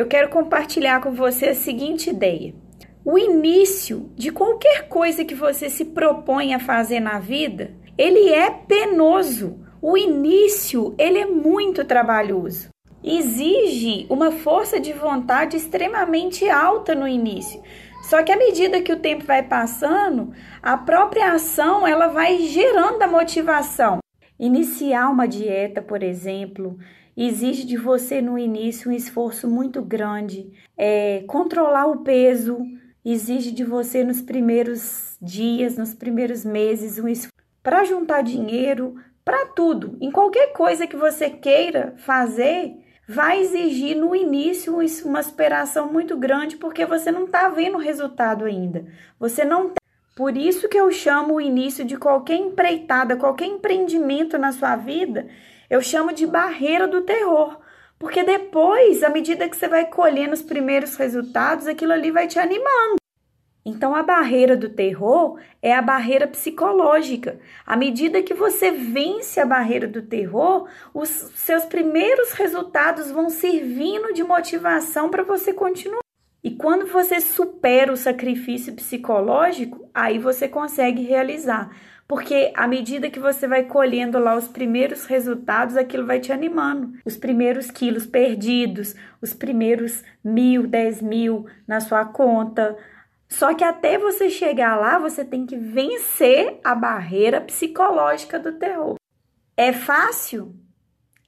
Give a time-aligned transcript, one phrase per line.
[0.00, 2.54] Eu quero compartilhar com você a seguinte ideia.
[3.04, 8.50] O início de qualquer coisa que você se propõe a fazer na vida, ele é
[8.50, 9.60] penoso.
[9.82, 12.70] O início, ele é muito trabalhoso.
[13.04, 17.60] Exige uma força de vontade extremamente alta no início.
[18.00, 23.02] Só que à medida que o tempo vai passando, a própria ação ela vai gerando
[23.02, 23.98] a motivação.
[24.38, 26.78] Iniciar uma dieta, por exemplo,
[27.22, 30.50] exige de você no início um esforço muito grande.
[30.76, 32.58] É, controlar o peso
[33.04, 37.30] exige de você nos primeiros dias, nos primeiros meses, um esforço
[37.62, 39.98] para juntar dinheiro, para tudo.
[40.00, 42.74] Em qualquer coisa que você queira fazer,
[43.06, 48.46] vai exigir no início uma superação muito grande, porque você não está vendo o resultado
[48.46, 48.86] ainda.
[49.18, 49.72] Você não.
[50.20, 55.26] Por isso que eu chamo o início de qualquer empreitada, qualquer empreendimento na sua vida,
[55.70, 57.58] eu chamo de barreira do terror.
[57.98, 62.38] Porque depois, à medida que você vai colhendo os primeiros resultados, aquilo ali vai te
[62.38, 62.96] animando.
[63.64, 67.40] Então, a barreira do terror é a barreira psicológica.
[67.64, 74.12] À medida que você vence a barreira do terror, os seus primeiros resultados vão servindo
[74.12, 76.09] de motivação para você continuar.
[76.42, 81.70] E quando você supera o sacrifício psicológico, aí você consegue realizar
[82.10, 86.98] porque à medida que você vai colhendo lá os primeiros resultados, aquilo vai te animando.
[87.04, 92.76] Os primeiros quilos perdidos, os primeiros mil, dez mil na sua conta.
[93.28, 98.96] Só que até você chegar lá, você tem que vencer a barreira psicológica do terror.
[99.56, 100.52] É fácil?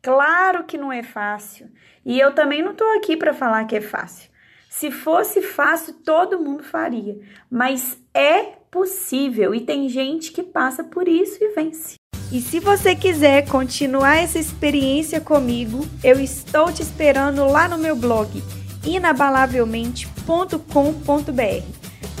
[0.00, 1.68] Claro que não é fácil.
[2.06, 4.29] E eu também não estou aqui para falar que é fácil.
[4.70, 7.18] Se fosse fácil, todo mundo faria.
[7.50, 11.96] Mas é possível e tem gente que passa por isso e vence.
[12.30, 17.96] E se você quiser continuar essa experiência comigo, eu estou te esperando lá no meu
[17.96, 18.40] blog
[18.86, 21.64] inabalavelmente.com.br.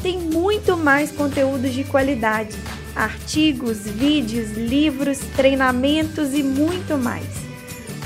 [0.02, 2.56] Tem muito mais conteúdos de qualidade,
[2.96, 7.28] artigos, vídeos, livros, treinamentos e muito mais.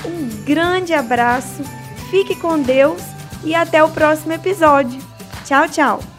[0.04, 1.62] Um grande abraço,
[2.10, 3.13] fique com Deus
[3.44, 5.00] e até o próximo episódio.
[5.44, 6.13] Tchau, tchau!